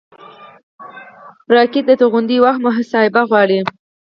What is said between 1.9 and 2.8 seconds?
توغونې وخت